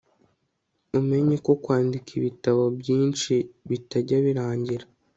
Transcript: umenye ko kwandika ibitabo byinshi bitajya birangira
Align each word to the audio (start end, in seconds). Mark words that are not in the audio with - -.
umenye 0.99 1.35
ko 1.45 1.51
kwandika 1.63 2.09
ibitabo 2.19 2.63
byinshi 2.79 3.33
bitajya 3.69 4.17
birangira 4.25 4.85